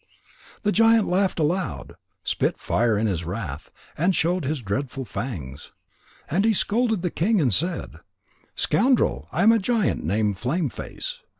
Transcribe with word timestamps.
The 0.63 0.71
giant 0.71 1.07
laughed 1.07 1.37
aloud, 1.37 1.93
spit 2.23 2.57
fire 2.57 2.97
in 2.97 3.05
his 3.05 3.23
wrath, 3.23 3.71
and 3.95 4.15
showed 4.15 4.45
his 4.45 4.63
dreadful 4.63 5.05
fangs. 5.05 5.73
And 6.27 6.43
he 6.43 6.53
scolded 6.55 7.03
the 7.03 7.11
king 7.11 7.39
and 7.39 7.53
said: 7.53 7.99
"Scoundrel! 8.55 9.27
I 9.31 9.43
am 9.43 9.51
a 9.51 9.59
giant 9.59 10.03
named 10.03 10.39
Flame 10.39 10.69
face. 10.69 11.19